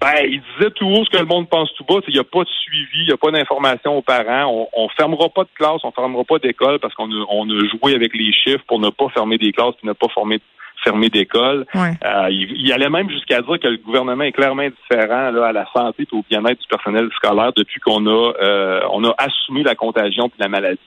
Ben, 0.00 0.14
il 0.24 0.40
disait 0.54 0.70
tout 0.70 0.86
haut 0.86 1.04
ce 1.04 1.10
que 1.10 1.18
le 1.18 1.26
monde 1.26 1.48
pense 1.48 1.72
tout 1.74 1.84
bas. 1.84 1.98
Il 2.06 2.14
n'y 2.14 2.20
a 2.20 2.24
pas 2.24 2.44
de 2.44 2.48
suivi, 2.48 3.00
il 3.00 3.06
n'y 3.06 3.12
a 3.12 3.16
pas 3.16 3.32
d'information 3.32 3.98
aux 3.98 4.02
parents. 4.02 4.68
On, 4.74 4.84
on 4.84 4.88
fermera 4.90 5.28
pas 5.28 5.42
de 5.42 5.48
classe, 5.56 5.80
on 5.82 5.90
fermera 5.90 6.22
pas 6.24 6.38
d'école 6.38 6.78
parce 6.78 6.94
qu'on 6.94 7.10
a, 7.10 7.24
on 7.30 7.50
a 7.50 7.68
joué 7.68 7.94
avec 7.94 8.14
les 8.14 8.32
chiffres 8.32 8.64
pour 8.68 8.78
ne 8.78 8.90
pas 8.90 9.08
fermer 9.08 9.38
des 9.38 9.52
classes 9.52 9.74
et 9.82 9.86
ne 9.86 9.92
pas 9.92 10.08
former 10.08 10.40
fermé 10.84 11.08
d'école. 11.08 11.66
Euh, 11.74 12.28
il, 12.30 12.72
allait 12.72 12.88
même 12.88 13.10
jusqu'à 13.10 13.40
dire 13.42 13.58
que 13.58 13.68
le 13.68 13.78
gouvernement 13.78 14.24
est 14.24 14.32
clairement 14.32 14.62
indifférent 14.62 15.30
là, 15.30 15.46
à 15.46 15.52
la 15.52 15.66
santé 15.74 16.04
et 16.04 16.16
au 16.16 16.24
bien-être 16.28 16.60
du 16.60 16.66
personnel 16.68 17.08
scolaire 17.16 17.52
depuis 17.56 17.80
qu'on 17.80 18.06
a 18.06 18.32
euh, 18.40 18.80
on 18.92 19.04
a 19.04 19.14
assumé 19.18 19.62
la 19.62 19.74
contagion 19.74 20.28
puis 20.28 20.38
la 20.38 20.48
maladie. 20.48 20.78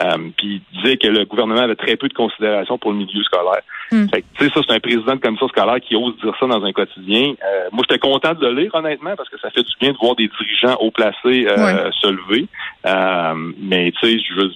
Euh, 0.00 0.30
puis 0.36 0.62
il 0.74 0.78
disait 0.80 0.96
que 0.96 1.08
le 1.08 1.24
gouvernement 1.24 1.62
avait 1.62 1.76
très 1.76 1.96
peu 1.96 2.08
de 2.08 2.14
considération 2.14 2.78
pour 2.78 2.92
le 2.92 2.98
milieu 2.98 3.22
scolaire. 3.24 3.62
Hmm. 3.90 4.06
Fait 4.08 4.22
que, 4.22 4.48
ça, 4.50 4.60
c'est 4.66 4.74
un 4.74 4.80
président 4.80 5.14
de 5.14 5.20
commission 5.20 5.48
scolaire 5.48 5.80
qui 5.80 5.96
ose 5.96 6.16
dire 6.22 6.34
ça 6.38 6.46
dans 6.46 6.62
un 6.64 6.72
quotidien. 6.72 7.34
Euh, 7.42 7.68
moi, 7.72 7.84
j'étais 7.88 7.98
content 7.98 8.34
de 8.34 8.46
le 8.46 8.60
lire, 8.62 8.74
honnêtement, 8.74 9.16
parce 9.16 9.28
que 9.28 9.38
ça 9.38 9.50
fait 9.50 9.62
du 9.62 9.72
bien 9.80 9.92
de 9.92 9.98
voir 9.98 10.14
des 10.14 10.28
dirigeants 10.28 10.76
haut 10.80 10.90
placés 10.90 11.46
euh, 11.48 11.90
se 11.92 12.08
lever. 12.08 12.46
mais 13.58 13.92
tu 13.92 14.06
sais, 14.06 14.18
je 14.18 14.34
veux 14.34 14.50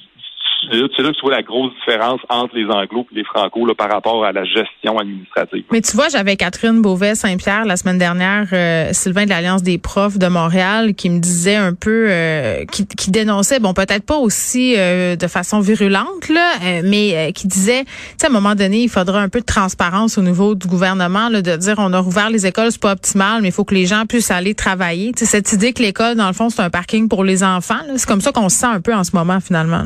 c'est 0.70 1.02
là 1.02 1.10
que 1.10 1.14
tu 1.14 1.20
vois 1.22 1.32
la 1.32 1.42
grosse 1.42 1.72
différence 1.74 2.20
entre 2.28 2.54
les 2.54 2.64
anglos 2.64 3.06
et 3.12 3.16
les 3.16 3.24
franco 3.24 3.66
là, 3.66 3.74
par 3.74 3.90
rapport 3.90 4.24
à 4.24 4.32
la 4.32 4.44
gestion 4.44 4.98
administrative. 4.98 5.64
Mais 5.70 5.80
tu 5.80 5.96
vois, 5.96 6.08
j'avais 6.08 6.36
Catherine 6.36 6.80
Beauvais-Saint-Pierre 6.80 7.64
la 7.64 7.76
semaine 7.76 7.98
dernière, 7.98 8.46
euh, 8.52 8.88
Sylvain 8.92 9.24
de 9.24 9.30
l'Alliance 9.30 9.62
des 9.62 9.78
profs 9.78 10.18
de 10.18 10.28
Montréal, 10.28 10.94
qui 10.94 11.10
me 11.10 11.18
disait 11.18 11.56
un 11.56 11.74
peu, 11.74 12.06
euh, 12.08 12.64
qui, 12.66 12.86
qui, 12.86 13.10
dénonçait, 13.10 13.60
bon, 13.60 13.74
peut-être 13.74 14.04
pas 14.04 14.16
aussi 14.16 14.74
euh, 14.76 15.16
de 15.16 15.26
façon 15.26 15.60
virulente, 15.60 16.28
là, 16.28 16.82
mais 16.84 17.32
qui 17.34 17.46
disait, 17.46 17.84
tu 17.84 17.90
sais, 18.18 18.26
à 18.26 18.30
un 18.30 18.32
moment 18.32 18.54
donné, 18.54 18.82
il 18.82 18.88
faudra 18.88 19.20
un 19.20 19.28
peu 19.28 19.40
de 19.40 19.46
transparence 19.46 20.18
au 20.18 20.22
niveau 20.22 20.54
du 20.54 20.66
gouvernement, 20.66 21.28
là, 21.28 21.42
de 21.42 21.56
dire, 21.56 21.74
on 21.78 21.92
a 21.92 21.98
rouvert 21.98 22.30
les 22.30 22.46
écoles, 22.46 22.70
c'est 22.70 22.80
pas 22.80 22.92
optimal, 22.92 23.42
mais 23.42 23.48
il 23.48 23.52
faut 23.52 23.64
que 23.64 23.74
les 23.74 23.86
gens 23.86 24.06
puissent 24.06 24.30
aller 24.30 24.54
travailler. 24.54 25.12
Tu 25.12 25.24
sais, 25.24 25.30
cette 25.30 25.52
idée 25.52 25.72
que 25.72 25.82
l'école, 25.82 26.14
dans 26.16 26.28
le 26.28 26.32
fond, 26.32 26.50
c'est 26.50 26.62
un 26.62 26.70
parking 26.70 27.08
pour 27.08 27.24
les 27.24 27.42
enfants, 27.42 27.80
c'est 27.96 28.06
comme 28.06 28.20
ça 28.20 28.32
qu'on 28.32 28.48
se 28.48 28.58
sent 28.58 28.66
un 28.66 28.80
peu 28.80 28.94
en 28.94 29.04
ce 29.04 29.14
moment, 29.14 29.40
finalement. 29.40 29.84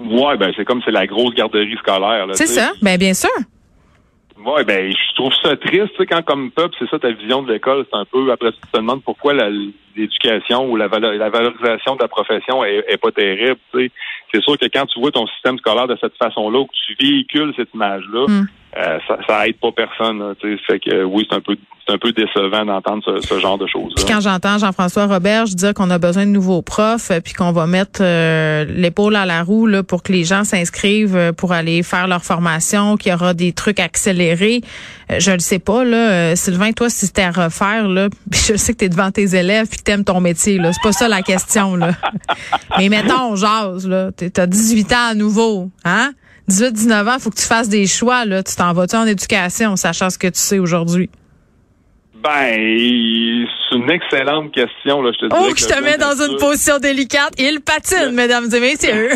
Ouais, 0.00 0.36
ben 0.36 0.52
c'est 0.56 0.64
comme 0.64 0.82
c'est 0.84 0.90
la 0.90 1.06
grosse 1.06 1.34
garderie 1.34 1.76
scolaire. 1.78 2.26
C'est 2.32 2.46
ça, 2.46 2.72
ben 2.82 2.98
bien 2.98 3.14
sûr. 3.14 3.30
Ouais, 4.44 4.64
ben 4.64 4.90
je 4.90 5.13
trouve 5.14 5.32
ça 5.42 5.56
triste, 5.56 5.94
quand 6.08 6.22
comme 6.22 6.50
peuple, 6.50 6.74
c'est 6.78 6.88
ça 6.88 6.98
ta 6.98 7.10
vision 7.10 7.42
de 7.42 7.52
l'école, 7.52 7.84
c'est 7.90 7.98
un 7.98 8.04
peu 8.04 8.30
après 8.32 8.52
tu 8.52 8.60
te 8.60 8.76
demandes 8.76 9.02
pourquoi 9.02 9.34
l'éducation 9.34 10.70
ou 10.70 10.76
la, 10.76 10.88
la 10.88 11.30
valorisation 11.30 11.96
de 11.96 12.02
la 12.02 12.08
profession 12.08 12.64
est, 12.64 12.84
est 12.88 12.96
pas 12.96 13.12
terrible, 13.12 13.58
tu 13.72 13.80
sais. 13.80 13.90
C'est 14.34 14.42
sûr 14.42 14.58
que 14.58 14.66
quand 14.66 14.86
tu 14.86 14.98
vois 14.98 15.12
ton 15.12 15.26
système 15.28 15.58
scolaire 15.58 15.86
de 15.86 15.96
cette 16.00 16.16
façon-là, 16.16 16.58
ou 16.58 16.66
que 16.66 16.72
tu 16.86 16.96
véhicules 16.98 17.52
cette 17.56 17.72
image-là, 17.72 18.26
mm. 18.26 18.48
euh, 18.78 18.98
ça, 19.06 19.18
ça 19.28 19.46
aide 19.46 19.56
pas 19.58 19.70
personne. 19.70 20.34
Tu 20.40 20.56
sais, 20.56 20.62
fait 20.66 20.80
que 20.80 21.04
oui, 21.04 21.24
c'est 21.30 21.36
un 21.36 21.40
peu 21.40 21.56
c'est 21.86 21.94
un 21.94 21.98
peu 21.98 22.12
décevant 22.12 22.64
d'entendre 22.64 23.20
ce, 23.20 23.38
genre 23.38 23.58
de 23.58 23.66
choses. 23.66 23.92
Puis 23.94 24.04
quand 24.06 24.20
j'entends 24.20 24.58
Jean-François 24.58 25.06
Robert 25.06 25.44
dire 25.44 25.74
qu'on 25.74 25.90
a 25.90 25.98
besoin 25.98 26.24
de 26.24 26.30
nouveaux 26.30 26.62
profs, 26.62 27.10
euh, 27.10 27.20
puis 27.20 27.34
qu'on 27.34 27.52
va 27.52 27.66
mettre 27.66 28.00
euh, 28.02 28.64
l'épaule 28.64 29.16
à 29.16 29.26
la 29.26 29.42
roue 29.42 29.66
là, 29.66 29.82
pour 29.82 30.02
que 30.02 30.12
les 30.12 30.24
gens 30.24 30.44
s'inscrivent 30.44 31.16
euh, 31.16 31.32
pour 31.32 31.52
aller 31.52 31.82
faire 31.82 32.08
leur 32.08 32.24
formation, 32.24 32.96
qu'il 32.96 33.12
y 33.12 33.14
aura 33.14 33.34
des 33.34 33.52
trucs 33.52 33.80
accélérés, 33.80 34.62
je 35.10 35.30
le 35.30 35.38
sais 35.38 35.58
pas 35.58 35.84
là. 35.84 36.36
Sylvain, 36.36 36.72
toi, 36.72 36.90
si 36.90 37.06
c'était 37.06 37.22
à 37.22 37.30
refaire 37.30 37.88
là, 37.88 38.08
je 38.32 38.56
sais 38.56 38.72
que 38.72 38.78
tu 38.78 38.84
es 38.86 38.88
devant 38.88 39.10
tes 39.10 39.34
élèves 39.34 39.68
puis 39.68 39.78
que 39.78 39.82
t'aimes 39.82 40.04
ton 40.04 40.20
métier 40.20 40.58
là, 40.58 40.72
c'est 40.72 40.82
pas 40.82 40.92
ça 40.92 41.08
la 41.08 41.22
question 41.22 41.76
là. 41.76 41.92
Mais 42.78 42.88
mettons, 42.88 43.36
jase 43.36 43.86
là, 43.86 44.10
t'as 44.12 44.46
18 44.46 44.92
ans 44.92 45.08
à 45.10 45.14
nouveau, 45.14 45.70
hein? 45.84 46.12
18-19 46.50 47.08
ans, 47.08 47.18
faut 47.18 47.30
que 47.30 47.38
tu 47.38 47.46
fasses 47.46 47.68
des 47.68 47.86
choix 47.86 48.24
là. 48.24 48.42
Tu 48.42 48.54
t'en 48.54 48.72
vas-tu 48.72 48.96
en 48.96 49.06
éducation, 49.06 49.76
sachant 49.76 50.10
ce 50.10 50.18
que 50.18 50.28
tu 50.28 50.40
sais 50.40 50.58
aujourd'hui? 50.58 51.08
Ben, 52.24 53.46
c'est 53.68 53.76
une 53.76 53.90
excellente 53.90 54.50
question. 54.52 55.02
Là, 55.02 55.12
je 55.12 55.26
te 55.26 55.34
oh, 55.34 55.52
que 55.52 55.60
je 55.60 55.66
te 55.66 55.82
mets 55.82 55.98
dans 55.98 56.14
une 56.14 56.38
position 56.38 56.78
délicate. 56.78 57.34
Il 57.38 57.60
patine, 57.60 58.10
mesdames 58.12 58.48
et 58.50 58.60
messieurs. 58.60 59.10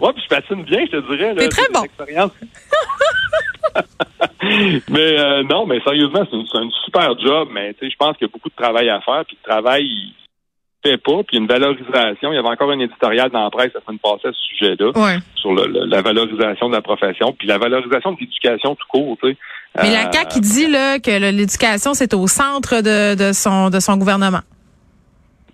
Ouais, 0.00 0.12
puis 0.12 0.22
je 0.22 0.28
patine 0.28 0.62
bien, 0.64 0.80
je 0.86 0.98
te 0.98 1.16
dirais. 1.16 1.34
C'est 1.38 1.48
très 1.48 1.68
bon. 1.72 1.82
mais 4.90 5.18
euh, 5.18 5.42
non, 5.44 5.66
mais 5.66 5.80
sérieusement, 5.80 6.26
c'est 6.30 6.58
un 6.58 6.70
super 6.84 7.18
job. 7.18 7.48
Mais 7.52 7.74
tu 7.74 7.80
sais, 7.80 7.90
je 7.90 7.96
pense 7.96 8.16
qu'il 8.16 8.26
y 8.26 8.30
a 8.30 8.32
beaucoup 8.32 8.48
de 8.48 8.54
travail 8.54 8.88
à 8.88 9.00
faire. 9.00 9.24
Puis 9.26 9.38
le 9.42 9.50
travail, 9.50 9.84
il 9.84 10.14
fait 10.82 10.98
pas. 10.98 11.22
Puis 11.26 11.36
une 11.36 11.46
valorisation. 11.46 12.32
Il 12.32 12.36
y 12.36 12.38
avait 12.38 12.48
encore 12.48 12.70
un 12.70 12.80
éditorial 12.80 13.30
dans 13.30 13.44
la 13.44 13.50
presse 13.50 13.72
la 13.74 13.80
semaine 13.80 13.98
passée 13.98 14.28
à 14.28 14.32
ce 14.32 14.40
sujet-là. 14.56 15.18
Sur 15.36 15.52
la 15.52 16.02
valorisation 16.02 16.68
de 16.68 16.74
la 16.74 16.82
profession. 16.82 17.32
Puis 17.32 17.46
la 17.46 17.58
valorisation 17.58 18.12
de 18.12 18.20
l'éducation 18.20 18.74
tout 18.74 18.86
court, 18.88 19.16
tu 19.22 19.30
sais. 19.30 19.36
Mais 19.76 19.92
la 19.92 20.10
CAQ 20.10 20.28
qui 20.28 20.40
dit 20.40 20.66
là, 20.66 20.98
que 20.98 21.30
l'éducation, 21.30 21.94
c'est 21.94 22.12
au 22.12 22.26
centre 22.26 22.80
de, 22.80 23.14
de, 23.14 23.32
son, 23.32 23.70
de 23.70 23.78
son 23.78 23.96
gouvernement. 23.96 24.40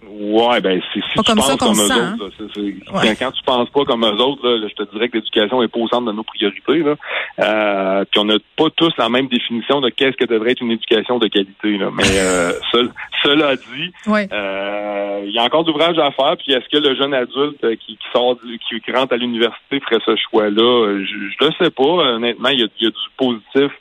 Ouais, 0.09 0.61
ben 0.61 0.81
si 0.93 1.01
pas 1.01 1.23
tu 1.23 1.33
comme 1.33 1.39
penses 1.39 1.57
comme 1.57 1.79
eux 1.79 2.25
autres. 2.25 3.19
Quand 3.19 3.33
tu 3.33 3.43
penses 3.45 3.71
pas 3.71 3.85
comme 3.85 4.05
eux 4.05 4.23
autres, 4.23 4.49
là, 4.49 4.69
je 4.69 4.75
te 4.75 4.91
dirais 4.93 5.09
que 5.09 5.17
l'éducation 5.17 5.63
est 5.63 5.69
pas 5.69 5.81
au 5.81 5.89
centre 5.89 6.07
de 6.07 6.13
nos 6.13 6.23
priorités. 6.23 6.79
Là. 6.79 6.95
Euh, 7.41 8.05
puis 8.11 8.21
on 8.21 8.25
n'a 8.25 8.37
pas 8.57 8.71
tous 8.77 8.93
la 8.99 9.09
même 9.09 9.29
définition 9.29 9.81
de 9.81 9.91
qu'est-ce 9.91 10.17
que 10.17 10.25
devrait 10.25 10.53
être 10.53 10.63
une 10.63 10.73
éducation 10.73 11.19
de 11.19 11.29
qualité. 11.29 11.79
Là. 11.79 11.91
Mais 11.93 12.05
euh, 12.19 12.53
cela 13.23 13.57
dit, 13.57 13.93
euh, 14.09 15.23
il 15.25 15.33
y 15.33 15.39
a 15.39 15.43
encore 15.43 15.65
d'ouvrages 15.65 15.99
à 15.99 16.11
faire. 16.13 16.37
Puis 16.37 16.53
est-ce 16.53 16.69
que 16.69 16.83
le 16.83 16.95
jeune 16.95 17.15
adulte 17.15 17.61
qui, 17.79 17.97
qui 17.97 18.07
sort, 18.13 18.37
qui, 18.69 18.81
qui 18.81 18.93
rentre 18.93 19.15
à 19.15 19.17
l'université 19.17 19.81
ferait 19.81 20.01
ce 20.05 20.17
choix-là? 20.31 20.99
Je, 21.01 21.05
je 21.05 21.45
le 21.45 21.53
sais 21.59 21.71
pas. 21.71 21.83
Honnêtement, 21.83 22.51
il 22.51 22.61
y 22.61 22.65
a, 22.65 22.69
y 22.81 22.87
a 22.87 22.91
du 22.91 22.97
positif 23.17 23.73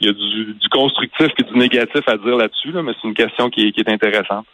il 0.00 0.06
y 0.06 0.10
a 0.10 0.12
du, 0.12 0.68
constructif 0.70 1.28
et 1.38 1.42
du 1.42 1.58
négatif 1.58 2.02
à 2.06 2.16
dire 2.16 2.36
là-dessus, 2.36 2.72
là, 2.72 2.82
mais 2.82 2.92
c'est 3.00 3.08
une 3.08 3.14
question 3.14 3.48
qui 3.50 3.62
est, 3.62 3.88
intéressante. 3.88 4.46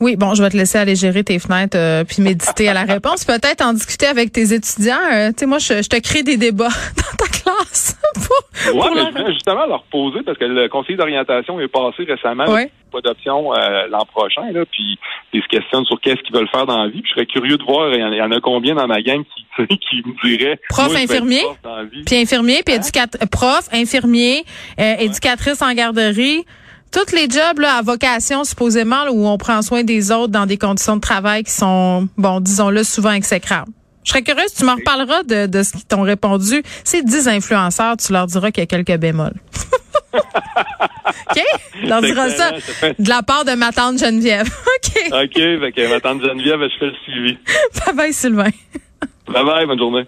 Oui, 0.00 0.16
bon, 0.16 0.34
je 0.34 0.42
vais 0.42 0.48
te 0.48 0.56
laisser 0.56 0.78
aller 0.78 0.96
gérer 0.96 1.22
tes 1.24 1.38
fenêtres 1.38 1.76
euh, 1.76 2.04
puis 2.04 2.22
méditer 2.22 2.68
à 2.68 2.74
la 2.74 2.84
réponse. 2.84 3.24
Peut-être 3.24 3.62
en 3.62 3.74
discuter 3.74 4.06
avec 4.06 4.32
tes 4.32 4.54
étudiants. 4.54 4.96
Euh, 5.12 5.28
tu 5.28 5.40
sais, 5.40 5.46
moi, 5.46 5.58
je, 5.58 5.86
te 5.86 6.00
crée 6.00 6.22
des 6.22 6.38
débats 6.38 6.68
dans 6.96 7.16
ta 7.18 7.26
classe. 7.26 7.98
Oui, 8.72 8.86
mais 8.94 9.02
je 9.04 9.10
voulais 9.10 9.32
justement 9.34 9.66
leur 9.66 9.82
poser 9.84 10.22
parce 10.24 10.38
que 10.38 10.44
le 10.44 10.68
conseiller 10.68 10.96
d'orientation 10.96 11.60
est 11.60 11.68
passé 11.68 12.04
récemment. 12.04 12.46
Ouais. 12.46 12.70
Pas 12.90 13.00
d'option 13.02 13.54
euh, 13.54 13.86
l'an 13.88 14.04
prochain, 14.06 14.50
là, 14.52 14.64
puis 14.64 14.98
ils 15.32 15.42
se 15.42 15.48
questionnent 15.48 15.84
sur 15.84 16.00
qu'est-ce 16.00 16.22
qu'ils 16.22 16.34
veulent 16.34 16.48
faire 16.48 16.66
dans 16.66 16.82
la 16.82 16.88
vie. 16.88 17.02
Puis 17.02 17.10
je 17.10 17.14
serais 17.14 17.26
curieux 17.26 17.56
de 17.56 17.62
voir, 17.62 17.92
il 17.92 18.16
y 18.16 18.22
en 18.22 18.32
a 18.32 18.40
combien 18.40 18.74
dans 18.74 18.86
ma 18.86 19.00
gang 19.02 19.22
qui, 19.22 19.66
qui 19.78 20.02
me 20.04 20.36
diraient... 20.36 20.58
Prof, 20.70 20.96
infirmier, 20.96 21.42
puis 22.06 22.16
infirmier, 22.16 22.62
puis 22.64 22.74
hein? 22.74 23.06
prof, 23.30 23.68
infirmier, 23.72 24.44
éducatrice 24.78 25.62
en 25.62 25.72
garderie 25.72 26.44
tous 26.92 27.14
les 27.14 27.28
jobs 27.28 27.58
là, 27.58 27.76
à 27.76 27.82
vocation 27.82 28.44
supposément 28.44 29.04
où 29.10 29.26
on 29.26 29.38
prend 29.38 29.62
soin 29.62 29.84
des 29.84 30.10
autres 30.10 30.32
dans 30.32 30.46
des 30.46 30.58
conditions 30.58 30.96
de 30.96 31.00
travail 31.00 31.44
qui 31.44 31.52
sont, 31.52 32.08
bon, 32.16 32.40
disons-le, 32.40 32.82
souvent 32.84 33.12
exécrables. 33.12 33.72
Je 34.04 34.10
serais 34.12 34.22
curieuse, 34.22 34.52
tu 34.54 34.64
m'en 34.64 34.74
reparleras 34.76 35.22
de, 35.24 35.46
de 35.46 35.62
ce 35.62 35.72
qu'ils 35.72 35.84
t'ont 35.84 36.02
répondu. 36.02 36.62
C'est 36.84 37.04
10 37.04 37.28
influenceurs, 37.28 37.96
tu 37.96 38.12
leur 38.12 38.26
diras 38.26 38.50
qu'il 38.50 38.62
y 38.62 38.64
a 38.64 38.66
quelques 38.66 38.96
bémols. 38.98 39.34
OK? 40.14 41.42
Leur 41.84 42.00
diras 42.00 42.30
ça 42.30 42.50
de 42.98 43.08
la 43.08 43.22
part 43.22 43.44
de 43.44 43.52
ma 43.52 43.72
tante 43.72 43.98
Geneviève. 43.98 44.48
OK. 45.12 45.38
OK, 45.62 45.90
ma 45.90 46.00
tante 46.00 46.22
Geneviève, 46.22 46.60
je 46.62 46.78
fais 46.78 46.86
le 46.86 46.94
suivi. 47.04 47.38
bye 47.86 47.94
bye, 47.94 48.12
Sylvain. 48.12 48.50
bye 49.28 49.44
bye, 49.44 49.66
bonne 49.66 49.78
journée. 49.78 50.06